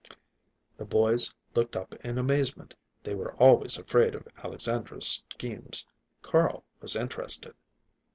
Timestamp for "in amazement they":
2.03-3.13